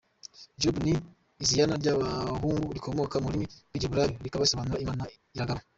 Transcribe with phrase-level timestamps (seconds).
[0.61, 0.93] Job ni
[1.43, 5.03] iziana ry’abahungu rikomoka ku rurimi rw’Igiheburayio rikaba risobanura “Imana
[5.35, 5.61] iragaba”.